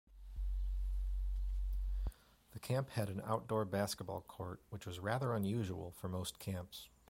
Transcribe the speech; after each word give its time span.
The 2.53 2.59
camp 2.59 2.89
had 2.89 3.07
an 3.09 3.21
outdoor 3.23 3.65
basketball 3.65 4.21
court, 4.21 4.59
which 4.71 4.87
was 4.87 4.99
rather 4.99 5.33
unusual 5.35 5.91
for 5.91 6.07
most 6.09 6.39
camps. 6.39 6.89